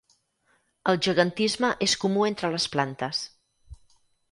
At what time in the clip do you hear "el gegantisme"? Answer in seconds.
0.93-1.69